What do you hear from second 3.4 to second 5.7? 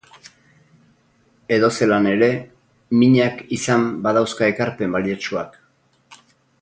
izan badauzka ekarpen baliotsuak.